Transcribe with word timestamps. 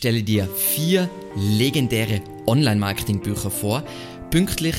stelle 0.00 0.22
dir 0.22 0.48
vier 0.48 1.10
legendäre 1.36 2.22
Online-Marketing-Bücher 2.46 3.50
vor, 3.50 3.84
pünktlich 4.30 4.76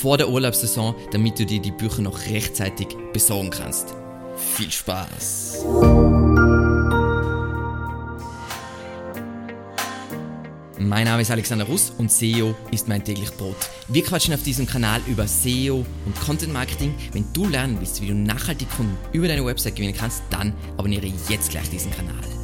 vor 0.00 0.18
der 0.18 0.28
Urlaubssaison, 0.28 0.96
damit 1.12 1.38
du 1.38 1.46
dir 1.46 1.60
die 1.60 1.70
Bücher 1.70 2.02
noch 2.02 2.26
rechtzeitig 2.26 2.88
besorgen 3.12 3.50
kannst. 3.50 3.94
Viel 4.36 4.72
Spaß! 4.72 5.64
Mein 10.80 11.04
Name 11.04 11.22
ist 11.22 11.30
Alexander 11.30 11.64
Russ 11.64 11.92
und 11.96 12.10
SEO 12.10 12.56
ist 12.72 12.88
mein 12.88 13.04
täglich 13.04 13.30
Brot. 13.30 13.56
Wir 13.86 14.02
quatschen 14.02 14.34
auf 14.34 14.42
diesem 14.42 14.66
Kanal 14.66 15.00
über 15.06 15.28
SEO 15.28 15.86
und 16.06 16.20
Content 16.20 16.52
Marketing. 16.52 16.92
Wenn 17.12 17.32
du 17.32 17.48
lernen 17.48 17.76
willst, 17.78 18.02
wie 18.02 18.08
du 18.08 18.14
nachhaltig 18.14 18.68
Kunden 18.76 18.98
über 19.12 19.28
deine 19.28 19.46
Website 19.46 19.76
gewinnen 19.76 19.96
kannst, 19.96 20.24
dann 20.30 20.52
abonniere 20.76 21.06
jetzt 21.28 21.50
gleich 21.50 21.70
diesen 21.70 21.92
Kanal. 21.92 22.35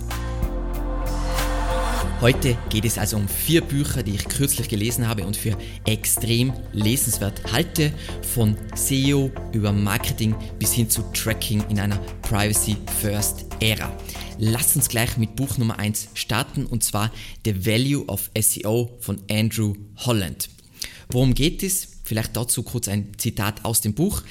Heute 2.23 2.57
geht 2.71 2.85
es 2.85 2.99
also 2.99 3.17
um 3.17 3.27
vier 3.27 3.63
Bücher, 3.63 4.05
die 4.05 4.15
ich 4.15 4.29
kürzlich 4.29 4.69
gelesen 4.69 5.09
habe 5.09 5.27
und 5.27 5.37
für 5.37 5.59
extrem 5.85 6.53
lesenswert 6.73 7.53
halte, 7.53 7.93
von 8.33 8.57
SEO 8.77 9.33
über 9.53 9.73
Marketing 9.73 10.33
bis 10.57 10.73
hin 10.73 10.89
zu 10.89 11.03
Tracking 11.13 11.65
in 11.69 11.81
einer 11.81 11.99
Privacy 12.23 12.77
First 13.01 13.47
Ära. 13.59 13.93
Lass 14.39 14.77
uns 14.77 14.89
gleich 14.89 15.17
mit 15.17 15.35
Buch 15.35 15.59
Nummer 15.59 15.81
1 15.81 16.11
starten 16.15 16.65
und 16.65 16.85
zwar 16.85 17.11
The 17.45 17.67
Value 17.67 18.07
of 18.07 18.31
SEO 18.41 18.97
von 19.01 19.21
Andrew 19.29 19.75
Holland. 19.97 20.49
Worum 21.11 21.35
geht 21.35 21.65
es? 21.65 21.89
Vielleicht 22.05 22.37
dazu 22.37 22.63
kurz 22.63 22.87
ein 22.87 23.11
Zitat 23.19 23.65
aus 23.65 23.81
dem 23.81 23.95
Buch. 23.95 24.23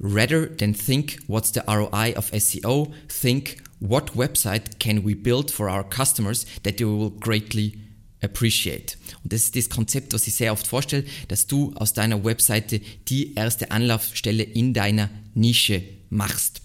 Rather 0.00 0.54
than 0.54 0.74
think 0.74 1.20
what's 1.28 1.54
the 1.54 1.60
ROI 1.66 2.14
of 2.14 2.30
SEO, 2.30 2.92
think 3.08 3.56
what 3.80 4.16
website 4.16 4.78
can 4.78 5.04
we 5.04 5.14
build 5.14 5.50
for 5.50 5.68
our 5.68 5.84
customers 5.84 6.46
that 6.62 6.78
they 6.78 6.86
will 6.86 7.10
greatly 7.10 7.78
appreciate. 8.22 8.96
Und 9.22 9.32
das 9.32 9.44
ist 9.44 9.56
das 9.56 9.68
Konzept, 9.68 10.12
was 10.12 10.26
ich 10.26 10.34
sehr 10.34 10.52
oft 10.52 10.66
vorstelle, 10.66 11.04
dass 11.28 11.46
du 11.46 11.72
aus 11.74 11.92
deiner 11.92 12.24
Webseite 12.24 12.80
die 13.08 13.34
erste 13.34 13.70
Anlaufstelle 13.70 14.42
in 14.42 14.74
deiner 14.74 15.10
Nische 15.34 15.82
machst. 16.10 16.60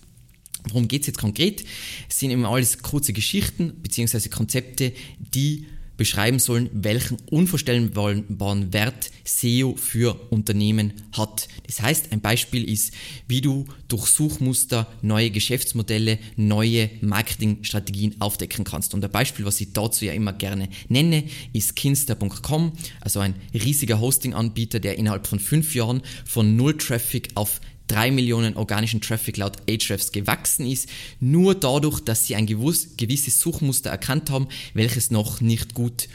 Worum 0.70 0.88
geht 0.88 1.02
es 1.02 1.08
jetzt 1.08 1.20
konkret? 1.20 1.64
Es 2.10 2.20
sind 2.20 2.32
immer 2.32 2.50
alles 2.50 2.82
kurze 2.82 3.14
Geschichten 3.14 3.74
bzw. 3.82 4.30
Konzepte, 4.30 4.94
die 5.20 5.68
beschreiben 5.98 6.40
sollen, 6.40 6.70
welchen 6.74 7.18
unvorstellbaren 7.30 8.74
Wert 8.74 9.12
SEO 9.24 9.76
für 9.76 10.20
Unternehmen 10.32 10.94
hat. 11.12 11.48
Das 11.68 11.82
heißt, 11.82 12.12
ein 12.12 12.22
Beispiel 12.22 12.68
ist, 12.70 12.94
wie 13.28 13.42
du 13.42 13.66
durch 13.88 14.08
Suchmuster 14.08 14.92
neue 15.02 15.30
Geschäftsmodelle, 15.30 16.20
neue 16.36 16.90
Marketingstrategien 17.02 18.20
aufdecken 18.20 18.64
kannst. 18.64 18.94
Und 18.94 19.06
ein 19.06 19.12
Beispiel, 19.12 19.46
was 19.46 19.62
ich 19.62 19.74
dazu 19.74 20.06
ja 20.06 20.14
immer 20.14 20.34
gerne 20.34 20.70
nenne, 20.90 21.24
ist 21.54 21.76
kinster.com, 21.76 22.74
also 23.02 23.20
ein 23.20 23.36
riesiger 23.54 24.00
Hosting-Anbieter, 24.00 24.80
der 24.80 24.98
innerhalb 24.98 25.28
von 25.28 25.40
fünf 25.40 25.76
Jahren 25.76 26.02
von 26.26 26.56
Null 26.56 26.78
Traffic 26.78 27.30
auf 27.36 27.62
3 27.88 28.12
Millionen 28.12 28.56
organischen 28.56 29.02
Traffic 29.02 29.38
laut 29.38 29.58
Ahrefs 29.70 30.12
gewachsen 30.12 30.66
ist, 30.66 30.90
nur 31.20 31.56
dadurch, 31.56 32.00
dass 32.00 32.26
sie 32.26 32.36
ein 32.36 32.48
gewisses 32.48 33.40
Suchmuster 33.40 33.90
erkannt 33.90 34.30
haben, 34.30 34.48
welches 34.74 35.12
noch 35.12 35.42
nicht 35.42 35.74
gut 35.74 36.08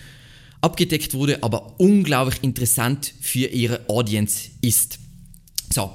abgedeckt 0.60 1.14
wurde, 1.14 1.42
aber 1.42 1.78
unglaublich 1.78 2.42
interessant 2.42 3.12
für 3.20 3.46
ihre 3.46 3.88
Audience 3.88 4.50
ist. 4.60 4.98
So, 5.72 5.90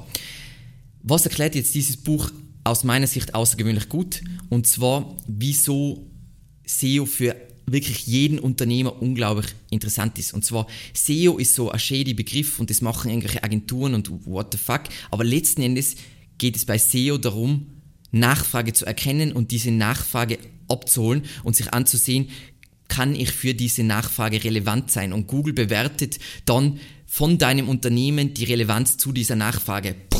was 1.01 1.25
erklärt 1.25 1.55
jetzt 1.55 1.75
dieses 1.75 1.97
Buch 1.97 2.31
aus 2.63 2.83
meiner 2.83 3.07
Sicht 3.07 3.35
außergewöhnlich 3.35 3.89
gut? 3.89 4.21
Und 4.49 4.67
zwar, 4.67 5.17
wieso 5.27 6.09
SEO 6.65 7.05
für 7.05 7.35
wirklich 7.65 8.05
jeden 8.07 8.39
Unternehmer 8.39 9.01
unglaublich 9.01 9.47
interessant 9.69 10.19
ist. 10.19 10.33
Und 10.33 10.43
zwar 10.43 10.67
SEO 10.93 11.37
ist 11.37 11.55
so 11.55 11.71
ein 11.71 11.79
shady 11.79 12.13
Begriff 12.13 12.59
und 12.59 12.69
das 12.69 12.81
machen 12.81 13.09
irgendwelche 13.09 13.43
Agenturen 13.43 13.93
und 13.93 14.09
what 14.25 14.51
the 14.51 14.57
fuck. 14.57 14.83
Aber 15.11 15.23
letzten 15.23 15.61
Endes 15.61 15.95
geht 16.37 16.55
es 16.55 16.65
bei 16.65 16.77
SEO 16.77 17.17
darum, 17.17 17.67
Nachfrage 18.11 18.73
zu 18.73 18.85
erkennen 18.85 19.31
und 19.31 19.51
diese 19.51 19.71
Nachfrage 19.71 20.37
abzuholen 20.67 21.23
und 21.43 21.55
sich 21.55 21.73
anzusehen, 21.73 22.29
kann 22.87 23.15
ich 23.15 23.31
für 23.31 23.53
diese 23.53 23.83
Nachfrage 23.83 24.43
relevant 24.43 24.91
sein. 24.91 25.13
Und 25.13 25.27
Google 25.27 25.53
bewertet 25.53 26.19
dann 26.45 26.79
von 27.07 27.37
deinem 27.37 27.69
Unternehmen 27.69 28.33
die 28.33 28.43
Relevanz 28.43 28.97
zu 28.97 29.11
dieser 29.11 29.35
Nachfrage. 29.35 29.95
Puh, 30.09 30.19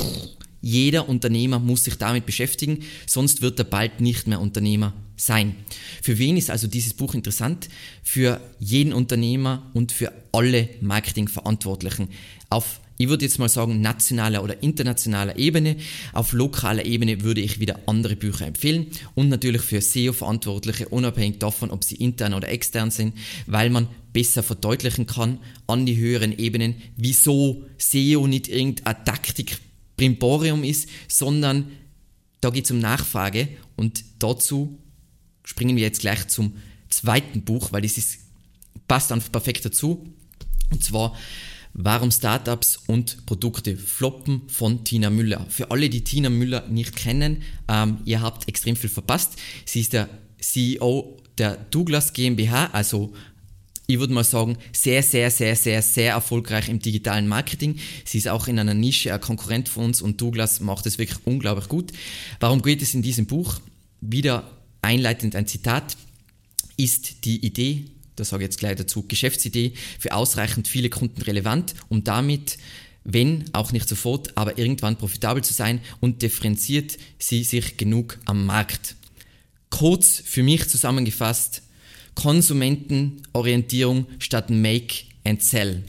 jeder 0.61 1.09
Unternehmer 1.09 1.59
muss 1.59 1.83
sich 1.83 1.97
damit 1.97 2.25
beschäftigen, 2.25 2.83
sonst 3.05 3.41
wird 3.41 3.59
er 3.59 3.65
bald 3.65 4.01
nicht 4.01 4.27
mehr 4.27 4.39
Unternehmer 4.39 4.93
sein. 5.16 5.56
Für 6.01 6.18
wen 6.18 6.38
ist 6.38 6.50
also 6.50 6.68
dieses 6.68 6.94
Buch 6.94 7.13
interessant? 7.13 7.69
Für 8.03 8.41
jeden 8.59 8.94
Unternehmer 8.94 9.69
und 9.74 9.91
für 9.91 10.12
alle 10.31 10.69
Marketingverantwortlichen 10.81 12.09
auf 12.50 12.79
ich 12.97 13.09
würde 13.09 13.25
jetzt 13.25 13.40
mal 13.40 13.50
sagen, 13.50 13.81
nationaler 13.81 14.44
oder 14.44 14.62
internationaler 14.62 15.38
Ebene. 15.38 15.78
Auf 16.13 16.31
lokaler 16.31 16.85
Ebene 16.85 17.22
würde 17.22 17.41
ich 17.41 17.59
wieder 17.59 17.79
andere 17.88 18.16
Bücher 18.16 18.46
empfehlen 18.46 18.88
und 19.16 19.29
natürlich 19.29 19.63
für 19.63 19.81
SEO-Verantwortliche, 19.81 20.90
unabhängig 20.90 21.40
davon, 21.40 21.72
ob 21.72 21.84
sie 21.84 21.95
intern 21.95 22.34
oder 22.35 22.50
extern 22.50 22.91
sind, 22.91 23.16
weil 23.47 23.72
man 23.72 23.88
besser 24.13 24.44
verdeutlichen 24.44 25.07
kann 25.07 25.40
an 25.66 25.85
die 25.85 25.97
höheren 25.97 26.38
Ebenen, 26.38 26.75
wieso 26.95 27.66
SEO 27.78 28.28
nicht 28.28 28.47
irgendeine 28.47 29.03
Taktik 29.03 29.57
Primborium 29.97 30.63
ist, 30.63 30.88
sondern 31.07 31.72
da 32.41 32.51
geht 32.51 32.66
es 32.66 32.72
um 32.72 32.80
Nachfrage 32.80 33.47
und 33.75 34.03
dazu 34.19 34.78
springen 35.43 35.75
wir 35.75 35.83
jetzt 35.83 36.01
gleich 36.01 36.27
zum 36.27 36.55
zweiten 36.89 37.43
Buch, 37.43 37.71
weil 37.71 37.81
das 37.81 37.97
ist, 37.97 38.19
passt 38.87 39.11
einfach 39.11 39.31
perfekt 39.31 39.65
dazu. 39.65 40.07
Und 40.71 40.83
zwar 40.83 41.15
Warum 41.75 42.11
Startups 42.11 42.77
und 42.85 43.25
Produkte 43.25 43.75
floppen 43.75 44.43
von 44.47 44.83
Tina 44.83 45.09
Müller. 45.09 45.47
Für 45.49 45.71
alle, 45.71 45.89
die 45.89 46.03
Tina 46.03 46.29
Müller 46.29 46.67
nicht 46.67 46.95
kennen, 46.95 47.41
ähm, 47.67 47.97
ihr 48.05 48.21
habt 48.21 48.47
extrem 48.47 48.75
viel 48.75 48.91
verpasst. 48.91 49.37
Sie 49.65 49.81
ist 49.81 49.93
der 49.93 50.07
CEO 50.39 51.17
der 51.39 51.57
Douglas 51.71 52.13
GmbH, 52.13 52.67
also 52.73 53.11
ich 53.87 53.99
würde 53.99 54.13
mal 54.13 54.23
sagen, 54.23 54.57
sehr, 54.71 55.01
sehr, 55.01 55.31
sehr, 55.31 55.55
sehr, 55.55 55.81
sehr 55.81 56.13
erfolgreich 56.13 56.69
im 56.69 56.79
digitalen 56.79 57.27
Marketing. 57.27 57.79
Sie 58.05 58.19
ist 58.19 58.27
auch 58.27 58.47
in 58.47 58.59
einer 58.59 58.75
Nische 58.75 59.11
ein 59.11 59.19
Konkurrent 59.19 59.67
von 59.67 59.85
uns 59.85 60.01
und 60.01 60.21
Douglas 60.21 60.59
macht 60.59 60.85
es 60.85 60.99
wirklich 60.99 61.25
unglaublich 61.25 61.67
gut. 61.67 61.91
Warum 62.39 62.61
geht 62.61 62.83
es 62.83 62.93
in 62.93 63.01
diesem 63.01 63.25
Buch? 63.25 63.59
Wieder 63.99 64.49
einleitend 64.83 65.35
ein 65.35 65.47
Zitat. 65.47 65.97
Ist 66.77 67.25
die 67.25 67.45
Idee, 67.45 67.85
das 68.16 68.29
sage 68.29 68.44
ich 68.44 68.47
jetzt 68.47 68.59
gleich 68.59 68.75
dazu, 68.75 69.03
Geschäftsidee 69.07 69.73
für 69.99 70.13
ausreichend 70.13 70.67
viele 70.67 70.89
Kunden 70.89 71.21
relevant, 71.21 71.75
um 71.89 72.03
damit 72.03 72.57
wenn 73.03 73.45
auch 73.53 73.71
nicht 73.71 73.89
sofort, 73.89 74.38
aber 74.38 74.57
irgendwann 74.57 74.97
profitabel 74.97 75.44
zu 75.44 75.53
sein 75.53 75.81
und 75.99 76.21
differenziert 76.21 76.97
sie 77.19 77.44
sich 77.44 77.77
genug 77.77 78.17
am 78.25 78.45
Markt. 78.45 78.95
Kurz 79.69 80.21
für 80.23 80.44
mich 80.44 80.69
zusammengefasst, 80.69 81.63
Konsumentenorientierung 82.15 84.05
statt 84.19 84.50
Make 84.50 85.05
and 85.23 85.41
Sell. 85.41 85.83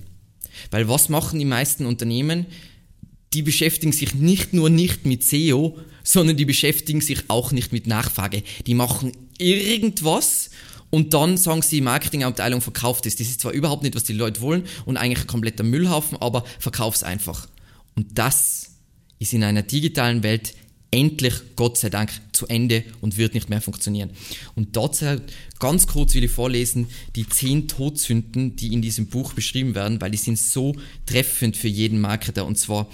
Weil 0.70 0.88
was 0.88 1.08
machen 1.08 1.38
die 1.38 1.44
meisten 1.44 1.86
Unternehmen? 1.86 2.46
Die 3.32 3.42
beschäftigen 3.42 3.92
sich 3.92 4.14
nicht 4.14 4.52
nur 4.52 4.70
nicht 4.70 5.06
mit 5.06 5.22
SEO, 5.22 5.78
sondern 6.04 6.36
die 6.36 6.44
beschäftigen 6.44 7.00
sich 7.00 7.24
auch 7.28 7.50
nicht 7.50 7.72
mit 7.72 7.88
Nachfrage. 7.88 8.44
Die 8.66 8.74
machen 8.74 9.10
irgendwas 9.38 10.50
und 10.90 11.12
dann 11.12 11.36
sagen 11.36 11.62
sie, 11.62 11.80
Marketingabteilung 11.80 12.60
verkauft 12.60 13.06
es. 13.06 13.16
Das 13.16 13.26
ist 13.26 13.40
zwar 13.40 13.50
überhaupt 13.50 13.82
nicht, 13.82 13.96
was 13.96 14.04
die 14.04 14.12
Leute 14.12 14.40
wollen 14.40 14.62
und 14.84 14.96
eigentlich 14.96 15.24
ein 15.24 15.26
kompletter 15.26 15.64
Müllhaufen, 15.64 16.16
aber 16.20 16.44
verkauf's 16.60 17.02
einfach. 17.02 17.48
Und 17.96 18.16
das 18.16 18.70
ist 19.18 19.32
in 19.32 19.42
einer 19.42 19.62
digitalen 19.62 20.22
Welt 20.22 20.54
endlich, 20.92 21.34
Gott 21.56 21.76
sei 21.78 21.90
Dank, 21.90 22.12
zu 22.32 22.46
Ende 22.46 22.84
und 23.00 23.16
wird 23.16 23.34
nicht 23.34 23.50
mehr 23.50 23.60
funktionieren. 23.60 24.10
Und 24.54 24.76
dazu 24.76 25.20
ganz 25.58 25.88
kurz 25.88 26.14
will 26.14 26.22
ich 26.22 26.30
vorlesen 26.30 26.86
die 27.16 27.28
zehn 27.28 27.66
Todsünden, 27.66 28.54
die 28.54 28.72
in 28.72 28.80
diesem 28.80 29.06
Buch 29.06 29.32
beschrieben 29.32 29.74
werden, 29.74 30.00
weil 30.00 30.12
die 30.12 30.18
sind 30.18 30.38
so 30.38 30.76
treffend 31.06 31.56
für 31.56 31.66
jeden 31.66 32.00
Marketer. 32.00 32.46
Und 32.46 32.56
zwar 32.58 32.88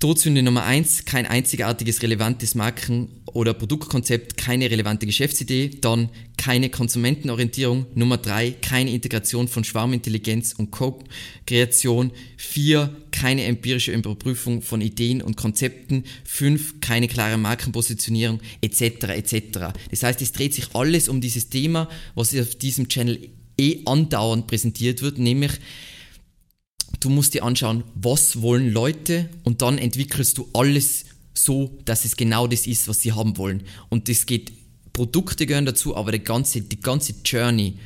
Todsünde 0.00 0.42
Nummer 0.42 0.64
eins, 0.64 1.04
kein 1.04 1.26
einzigartiges 1.26 2.00
relevantes 2.00 2.54
Marken- 2.54 3.08
oder 3.34 3.52
Produktkonzept, 3.52 4.38
keine 4.38 4.70
relevante 4.70 5.04
Geschäftsidee. 5.04 5.72
Dann 5.82 6.08
keine 6.38 6.70
Konsumentenorientierung. 6.70 7.84
Nummer 7.94 8.16
drei, 8.16 8.52
keine 8.62 8.92
Integration 8.92 9.46
von 9.46 9.62
Schwarmintelligenz 9.62 10.54
und 10.56 10.70
Co-Kreation. 10.70 12.12
Vier, 12.38 12.96
keine 13.10 13.44
empirische 13.44 13.92
Überprüfung 13.92 14.62
von 14.62 14.80
Ideen 14.80 15.20
und 15.20 15.36
Konzepten. 15.36 16.04
Fünf, 16.24 16.80
keine 16.80 17.06
klare 17.06 17.36
Markenpositionierung, 17.36 18.40
etc. 18.62 19.04
etc. 19.08 19.42
Das 19.90 20.02
heißt, 20.02 20.22
es 20.22 20.32
dreht 20.32 20.54
sich 20.54 20.74
alles 20.74 21.10
um 21.10 21.20
dieses 21.20 21.50
Thema, 21.50 21.90
was 22.14 22.34
auf 22.34 22.54
diesem 22.54 22.88
Channel 22.88 23.28
eh 23.58 23.80
andauernd 23.84 24.46
präsentiert 24.46 25.02
wird, 25.02 25.18
nämlich 25.18 25.52
du 26.98 27.08
musst 27.08 27.34
dir 27.34 27.44
anschauen, 27.44 27.84
was 27.94 28.42
wollen 28.42 28.72
Leute 28.72 29.28
und 29.44 29.62
dann 29.62 29.78
entwickelst 29.78 30.36
du 30.38 30.48
alles 30.52 31.04
so, 31.34 31.78
dass 31.84 32.04
es 32.04 32.16
genau 32.16 32.46
das 32.46 32.66
ist, 32.66 32.88
was 32.88 33.00
sie 33.00 33.12
haben 33.12 33.36
wollen. 33.38 33.62
Und 33.88 34.08
das 34.08 34.26
geht, 34.26 34.52
Produkte 34.92 35.46
gehören 35.46 35.66
dazu, 35.66 35.96
aber 35.96 36.12
die 36.12 36.18
ganze, 36.18 36.62
die 36.62 36.80
ganze 36.80 37.14
Journey 37.24 37.76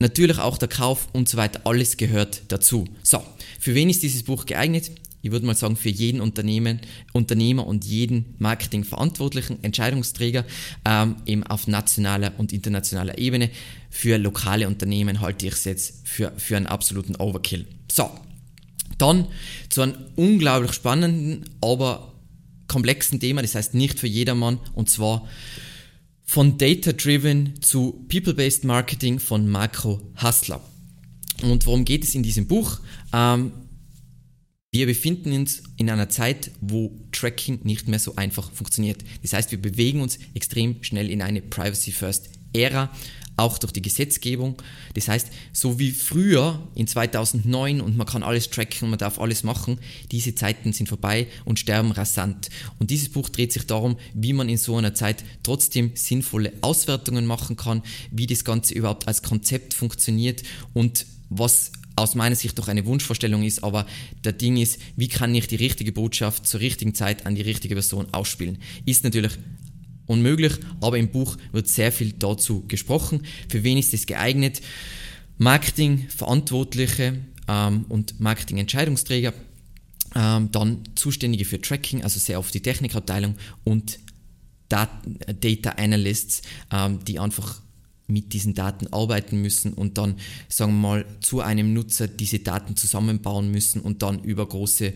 Natürlich 0.00 0.38
auch 0.38 0.56
der 0.56 0.68
Kauf 0.68 1.08
und 1.12 1.28
so 1.28 1.36
weiter, 1.36 1.60
alles 1.64 1.98
gehört 1.98 2.40
dazu. 2.48 2.86
So, 3.02 3.22
für 3.60 3.74
wen 3.74 3.90
ist 3.90 4.02
dieses 4.02 4.22
Buch 4.22 4.46
geeignet? 4.46 4.90
Ich 5.22 5.30
würde 5.30 5.46
mal 5.46 5.54
sagen, 5.54 5.76
für 5.76 5.90
jeden 5.90 6.20
Unternehmen, 6.20 6.80
Unternehmer 7.12 7.66
und 7.66 7.84
jeden 7.84 8.34
Marketingverantwortlichen, 8.38 9.62
Entscheidungsträger, 9.62 10.44
ähm, 10.84 11.16
eben 11.26 11.42
auf 11.44 11.66
nationaler 11.66 12.32
und 12.38 12.52
internationaler 12.52 13.18
Ebene. 13.18 13.50
Für 13.90 14.16
lokale 14.16 14.66
Unternehmen 14.66 15.20
halte 15.20 15.46
ich 15.46 15.52
es 15.52 15.64
jetzt 15.64 16.08
für, 16.08 16.32
für 16.36 16.56
einen 16.56 16.66
absoluten 16.66 17.16
Overkill. 17.16 17.66
So, 17.90 18.10
dann 18.98 19.26
zu 19.68 19.82
einem 19.82 19.94
unglaublich 20.16 20.72
spannenden, 20.72 21.44
aber 21.60 22.12
komplexen 22.68 23.20
Thema, 23.20 23.42
das 23.42 23.54
heißt 23.54 23.74
nicht 23.74 23.98
für 23.98 24.06
jedermann, 24.06 24.58
und 24.74 24.88
zwar 24.88 25.26
von 26.24 26.58
Data-Driven 26.58 27.60
zu 27.60 28.06
People-Based 28.08 28.64
Marketing 28.64 29.18
von 29.18 29.48
Marco 29.48 30.00
Hassler. 30.14 30.60
Und 31.42 31.66
worum 31.66 31.84
geht 31.84 32.04
es 32.04 32.14
in 32.14 32.22
diesem 32.22 32.46
Buch? 32.46 32.78
Ähm, 33.12 33.52
wir 34.72 34.86
befinden 34.86 35.32
uns 35.32 35.64
in 35.78 35.90
einer 35.90 36.08
Zeit, 36.08 36.52
wo 36.60 36.92
Tracking 37.10 37.60
nicht 37.64 37.88
mehr 37.88 37.98
so 37.98 38.14
einfach 38.14 38.52
funktioniert. 38.52 39.02
Das 39.22 39.32
heißt, 39.32 39.50
wir 39.50 39.60
bewegen 39.60 40.00
uns 40.00 40.18
extrem 40.34 40.82
schnell 40.84 41.10
in 41.10 41.22
eine 41.22 41.42
Privacy-First-Ära 41.42 42.90
auch 43.36 43.58
durch 43.58 43.72
die 43.72 43.82
Gesetzgebung. 43.82 44.62
Das 44.94 45.08
heißt, 45.08 45.28
so 45.52 45.78
wie 45.78 45.90
früher 45.90 46.68
in 46.74 46.86
2009 46.86 47.80
und 47.80 47.96
man 47.96 48.06
kann 48.06 48.22
alles 48.22 48.50
tracken, 48.50 48.90
man 48.90 48.98
darf 48.98 49.18
alles 49.18 49.42
machen, 49.42 49.78
diese 50.12 50.34
Zeiten 50.34 50.72
sind 50.72 50.88
vorbei 50.88 51.26
und 51.44 51.58
sterben 51.58 51.90
rasant. 51.90 52.50
Und 52.78 52.90
dieses 52.90 53.08
Buch 53.08 53.28
dreht 53.28 53.52
sich 53.52 53.66
darum, 53.66 53.96
wie 54.14 54.34
man 54.34 54.48
in 54.48 54.58
so 54.58 54.76
einer 54.76 54.94
Zeit 54.94 55.24
trotzdem 55.42 55.92
sinnvolle 55.94 56.52
Auswertungen 56.60 57.26
machen 57.26 57.56
kann, 57.56 57.82
wie 58.10 58.26
das 58.26 58.44
Ganze 58.44 58.74
überhaupt 58.74 59.08
als 59.08 59.22
Konzept 59.22 59.74
funktioniert 59.74 60.42
und 60.74 61.06
was 61.30 61.72
aus 61.96 62.14
meiner 62.14 62.36
Sicht 62.36 62.58
doch 62.58 62.68
eine 62.68 62.86
Wunschvorstellung 62.86 63.42
ist, 63.42 63.62
aber 63.62 63.86
der 64.24 64.32
Ding 64.32 64.56
ist, 64.56 64.78
wie 64.96 65.08
kann 65.08 65.34
ich 65.34 65.46
die 65.48 65.56
richtige 65.56 65.92
Botschaft 65.92 66.46
zur 66.46 66.60
richtigen 66.60 66.94
Zeit 66.94 67.26
an 67.26 67.34
die 67.34 67.42
richtige 67.42 67.74
Person 67.74 68.08
ausspielen? 68.12 68.58
Ist 68.84 69.04
natürlich 69.04 69.32
unmöglich, 70.06 70.54
aber 70.80 70.98
im 70.98 71.10
Buch 71.10 71.36
wird 71.52 71.68
sehr 71.68 71.92
viel 71.92 72.12
dazu 72.12 72.64
gesprochen. 72.66 73.22
Für 73.48 73.62
wen 73.64 73.78
ist 73.78 73.94
es 73.94 74.06
geeignet? 74.06 74.60
Marketingverantwortliche 75.38 77.18
ähm, 77.48 77.84
und 77.88 78.20
Marketingentscheidungsträger, 78.20 79.32
ähm, 80.14 80.50
dann 80.52 80.82
Zuständige 80.96 81.44
für 81.44 81.60
Tracking, 81.60 82.02
also 82.02 82.18
sehr 82.18 82.38
oft 82.38 82.52
die 82.52 82.60
Technikabteilung 82.60 83.36
und 83.64 83.98
Data 84.68 85.70
Analysts, 85.70 86.42
ähm, 86.70 87.00
die 87.04 87.18
einfach 87.18 87.60
mit 88.10 88.32
diesen 88.32 88.54
Daten 88.54 88.92
arbeiten 88.92 89.40
müssen 89.40 89.72
und 89.72 89.98
dann, 89.98 90.16
sagen 90.48 90.72
wir 90.72 90.88
mal, 90.88 91.04
zu 91.20 91.40
einem 91.40 91.72
Nutzer 91.72 92.08
diese 92.08 92.40
Daten 92.40 92.76
zusammenbauen 92.76 93.50
müssen 93.50 93.80
und 93.80 94.02
dann 94.02 94.22
über 94.22 94.46
große 94.46 94.92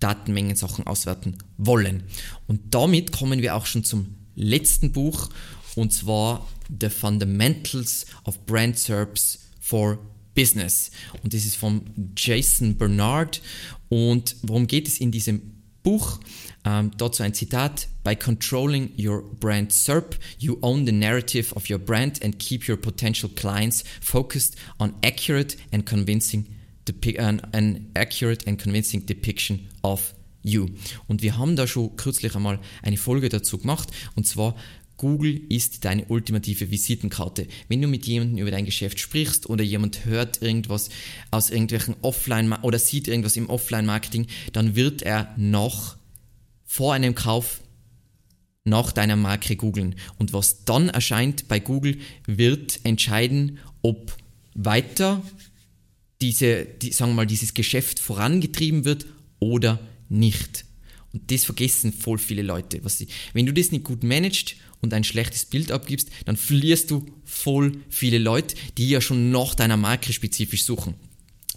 Datenmengen 0.00 0.56
Sachen 0.56 0.86
auswerten 0.86 1.36
wollen. 1.58 2.02
Und 2.46 2.74
damit 2.74 3.12
kommen 3.12 3.42
wir 3.42 3.54
auch 3.54 3.66
schon 3.66 3.84
zum 3.84 4.14
letzten 4.34 4.92
Buch 4.92 5.30
und 5.76 5.92
zwar 5.92 6.48
The 6.80 6.88
Fundamentals 6.88 8.06
of 8.24 8.44
Brand 8.46 8.78
SERPs 8.78 9.38
for 9.60 9.98
Business. 10.34 10.90
Und 11.22 11.34
das 11.34 11.44
ist 11.44 11.56
von 11.56 11.82
Jason 12.16 12.76
Bernard. 12.76 13.42
Und 13.88 14.36
worum 14.42 14.66
geht 14.66 14.88
es 14.88 15.00
in 15.00 15.10
diesem 15.10 15.59
Buch? 15.82 16.20
Ähm, 16.64 16.90
dazu 16.96 17.22
ein 17.22 17.34
Zitat. 17.34 17.88
By 18.04 18.16
controlling 18.16 18.90
your 18.98 19.22
brand 19.22 19.72
SERP, 19.72 20.18
you 20.38 20.58
own 20.62 20.86
the 20.86 20.92
narrative 20.92 21.52
of 21.54 21.68
your 21.70 21.78
brand 21.78 22.22
and 22.22 22.38
keep 22.38 22.68
your 22.68 22.76
potential 22.76 23.30
clients 23.34 23.84
focused 24.00 24.56
on 24.78 24.94
accurate 25.04 25.56
and 25.72 25.84
convincing 25.84 26.46
an, 27.18 27.40
an 27.52 27.90
accurate 27.94 28.46
and 28.46 28.60
convincing 28.60 29.06
depiction 29.06 29.68
of 29.82 30.14
You. 30.42 30.68
Und 31.06 31.20
wir 31.20 31.36
haben 31.36 31.54
da 31.54 31.66
schon 31.66 31.96
kürzlich 31.96 32.34
einmal 32.34 32.60
eine 32.82 32.96
Folge 32.96 33.28
dazu 33.28 33.58
gemacht 33.58 33.90
und 34.16 34.26
zwar 34.26 34.56
Google 35.00 35.40
ist 35.48 35.86
deine 35.86 36.04
ultimative 36.04 36.70
Visitenkarte. 36.70 37.46
Wenn 37.68 37.80
du 37.80 37.88
mit 37.88 38.06
jemandem 38.06 38.36
über 38.36 38.50
dein 38.50 38.66
Geschäft 38.66 39.00
sprichst 39.00 39.48
oder 39.48 39.64
jemand 39.64 40.04
hört 40.04 40.42
irgendwas 40.42 40.90
aus 41.30 41.48
irgendwelchen 41.48 41.96
Offline 42.02 42.52
oder 42.60 42.78
sieht 42.78 43.08
irgendwas 43.08 43.38
im 43.38 43.48
Offline-Marketing, 43.48 44.26
dann 44.52 44.76
wird 44.76 45.00
er 45.00 45.32
noch 45.38 45.96
vor 46.66 46.92
einem 46.92 47.14
Kauf 47.14 47.62
nach 48.64 48.92
deiner 48.92 49.16
Marke 49.16 49.56
googeln. 49.56 49.94
Und 50.18 50.34
was 50.34 50.66
dann 50.66 50.90
erscheint 50.90 51.48
bei 51.48 51.60
Google, 51.60 51.96
wird 52.26 52.80
entscheiden, 52.82 53.58
ob 53.80 54.14
weiter 54.54 55.22
diese, 56.20 56.66
die, 56.66 56.92
sagen 56.92 57.12
wir 57.12 57.16
mal, 57.16 57.26
dieses 57.26 57.54
Geschäft 57.54 58.00
vorangetrieben 58.00 58.84
wird 58.84 59.06
oder 59.38 59.80
nicht. 60.10 60.66
Und 61.14 61.30
das 61.30 61.44
vergessen 61.44 61.94
voll 61.94 62.18
viele 62.18 62.42
Leute. 62.42 62.84
Was 62.84 62.98
sie, 62.98 63.08
wenn 63.32 63.46
du 63.46 63.54
das 63.54 63.72
nicht 63.72 63.84
gut 63.84 64.04
managst 64.04 64.56
und 64.80 64.94
ein 64.94 65.04
schlechtes 65.04 65.44
Bild 65.44 65.72
abgibst, 65.72 66.08
dann 66.24 66.36
verlierst 66.36 66.90
du 66.90 67.06
voll 67.24 67.78
viele 67.88 68.18
Leute, 68.18 68.54
die 68.78 68.88
ja 68.88 69.00
schon 69.00 69.30
nach 69.30 69.54
deiner 69.54 69.76
Marke 69.76 70.12
spezifisch 70.12 70.64
suchen. 70.64 70.94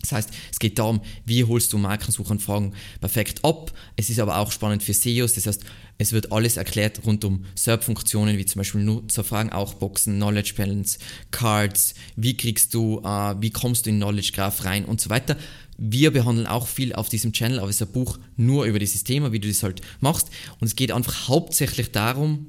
Das 0.03 0.11
heißt, 0.11 0.29
es 0.51 0.59
geht 0.59 0.79
darum, 0.79 1.01
wie 1.25 1.45
holst 1.45 1.71
du 1.71 1.77
Markensuchanfragen 1.77 2.73
perfekt 2.99 3.43
ab. 3.45 3.71
Es 3.95 4.09
ist 4.09 4.19
aber 4.19 4.37
auch 4.37 4.51
spannend 4.51 4.83
für 4.83 4.93
SEOs, 4.93 5.33
das 5.33 5.47
heißt, 5.47 5.63
es 5.97 6.11
wird 6.11 6.31
alles 6.33 6.57
erklärt 6.57 7.05
rund 7.05 7.23
um 7.23 7.45
SERP-Funktionen, 7.55 8.37
wie 8.37 8.45
zum 8.45 8.59
Beispiel 8.59 8.81
Nutzerfragen, 8.81 9.53
auch 9.53 9.75
Boxen, 9.75 10.15
Knowledge 10.15 10.53
Panels, 10.55 10.99
Cards, 11.31 11.93
wie 12.17 12.35
kriegst 12.35 12.73
du, 12.73 12.99
äh, 12.99 13.35
wie 13.39 13.51
kommst 13.51 13.85
du 13.85 13.91
in 13.91 13.97
Knowledge 13.97 14.33
Graph 14.33 14.65
rein 14.65 14.83
und 14.83 14.99
so 14.99 15.09
weiter. 15.09 15.37
Wir 15.77 16.11
behandeln 16.11 16.47
auch 16.47 16.67
viel 16.67 16.93
auf 16.93 17.07
diesem 17.07 17.31
Channel, 17.31 17.59
aber 17.59 17.69
es 17.69 17.79
ist 17.79 17.87
ein 17.87 17.93
Buch 17.93 18.19
nur 18.35 18.65
über 18.65 18.79
dieses 18.79 19.05
Thema, 19.05 19.31
wie 19.31 19.39
du 19.39 19.47
das 19.47 19.63
halt 19.63 19.81
machst. 20.01 20.29
Und 20.59 20.67
es 20.67 20.75
geht 20.75 20.91
einfach 20.91 21.29
hauptsächlich 21.29 21.91
darum, 21.91 22.47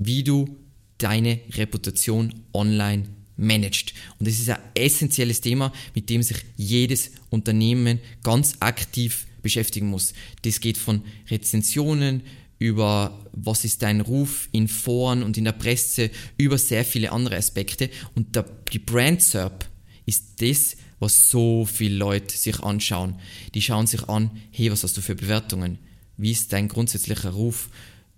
wie 0.00 0.24
du 0.24 0.56
deine 0.98 1.38
Reputation 1.52 2.34
online 2.52 3.04
managst. 3.36 3.94
Und 4.18 4.26
das 4.26 4.40
ist 4.40 4.50
ein 4.50 4.58
essentielles 4.74 5.40
Thema, 5.40 5.72
mit 5.94 6.10
dem 6.10 6.22
sich 6.22 6.38
jedes 6.56 7.12
Unternehmen 7.30 8.00
ganz 8.22 8.56
aktiv 8.58 9.26
beschäftigen 9.42 9.86
muss. 9.86 10.12
Das 10.42 10.60
geht 10.60 10.76
von 10.76 11.02
Rezensionen 11.30 12.22
über 12.60 13.18
was 13.32 13.64
ist 13.64 13.82
dein 13.82 14.02
Ruf 14.02 14.48
in 14.52 14.68
Foren 14.68 15.22
und 15.22 15.38
in 15.38 15.44
der 15.44 15.52
Presse, 15.52 16.10
über 16.36 16.58
sehr 16.58 16.84
viele 16.84 17.10
andere 17.10 17.36
Aspekte. 17.36 17.88
Und 18.14 18.36
der, 18.36 18.44
die 18.70 18.78
Brand 18.78 19.22
SERP 19.22 19.64
ist 20.04 20.42
das, 20.42 20.76
was 20.98 21.30
so 21.30 21.64
viele 21.64 21.96
Leute 21.96 22.36
sich 22.36 22.60
anschauen. 22.60 23.18
Die 23.54 23.62
schauen 23.62 23.86
sich 23.86 24.06
an, 24.10 24.30
hey, 24.50 24.70
was 24.70 24.84
hast 24.84 24.96
du 24.98 25.00
für 25.00 25.14
Bewertungen? 25.14 25.78
Wie 26.18 26.32
ist 26.32 26.52
dein 26.52 26.68
grundsätzlicher 26.68 27.30
Ruf? 27.30 27.70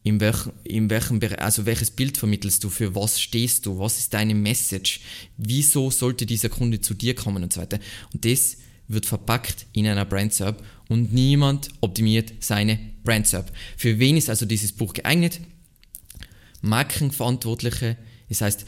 In 0.04 0.18
welchem, 0.20 0.52
in 0.64 0.90
welchem 0.90 1.20
also 1.38 1.64
welches 1.64 1.90
Bild 1.90 2.16
vermittelst 2.16 2.64
du? 2.64 2.70
Für 2.70 2.94
was 2.94 3.20
stehst 3.20 3.66
du? 3.66 3.78
Was 3.78 3.98
ist 3.98 4.12
deine 4.12 4.34
Message? 4.34 5.00
Wieso 5.36 5.90
sollte 5.90 6.26
dieser 6.26 6.48
Kunde 6.48 6.80
zu 6.80 6.94
dir 6.94 7.14
kommen 7.14 7.42
und 7.42 7.52
so 7.52 7.60
weiter? 7.60 7.78
Und 8.12 8.24
das 8.24 8.56
wird 8.88 9.06
verpackt 9.06 9.66
in 9.72 9.86
einer 9.86 10.04
Brand 10.04 10.32
SERP 10.32 10.62
und 10.88 11.12
niemand 11.12 11.68
optimiert 11.80 12.32
seine 12.40 12.78
Brand 13.04 13.26
SERP. 13.26 13.52
Für 13.76 13.98
wen 13.98 14.16
ist 14.16 14.28
also 14.28 14.44
dieses 14.44 14.72
Buch 14.72 14.92
geeignet? 14.92 15.40
Markenverantwortliche, 16.62 17.96
das 18.28 18.40
heißt 18.40 18.66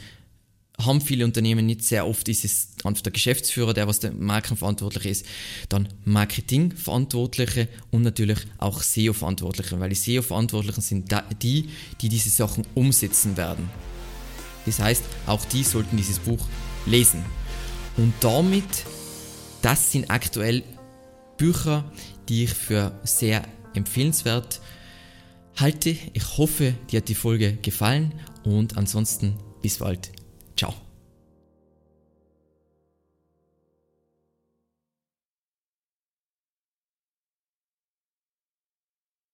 haben 0.83 1.01
viele 1.01 1.25
Unternehmen 1.25 1.65
nicht 1.65 1.83
sehr 1.83 2.07
oft 2.07 2.27
ist 2.27 2.43
es 2.43 2.69
einfach 2.83 3.01
der 3.01 3.13
Geschäftsführer, 3.13 3.73
der 3.73 3.87
was 3.87 3.99
der 3.99 4.11
Markenverantwortliche 4.11 5.09
ist, 5.09 5.25
dann 5.69 5.87
Marketingverantwortliche 6.03 7.67
und 7.91 8.01
natürlich 8.01 8.39
auch 8.57 8.81
SEO-Verantwortliche, 8.81 9.79
weil 9.79 9.89
die 9.89 9.95
SEO-Verantwortlichen 9.95 10.81
sind 10.81 11.15
die, 11.41 11.69
die 12.01 12.09
diese 12.09 12.29
Sachen 12.29 12.65
umsetzen 12.75 13.37
werden. 13.37 13.69
Das 14.65 14.79
heißt, 14.79 15.03
auch 15.27 15.45
die 15.45 15.63
sollten 15.63 15.97
dieses 15.97 16.19
Buch 16.19 16.45
lesen. 16.85 17.23
Und 17.97 18.13
damit, 18.19 18.63
das 19.61 19.91
sind 19.91 20.09
aktuell 20.09 20.63
Bücher, 21.37 21.89
die 22.27 22.45
ich 22.45 22.53
für 22.53 22.99
sehr 23.03 23.43
empfehlenswert 23.73 24.61
halte. 25.57 25.95
Ich 26.13 26.37
hoffe, 26.37 26.73
dir 26.91 26.97
hat 26.97 27.09
die 27.09 27.15
Folge 27.15 27.53
gefallen 27.61 28.13
und 28.43 28.77
ansonsten 28.77 29.37
bis 29.61 29.77
bald. 29.77 30.11
Tchau. 30.55 30.84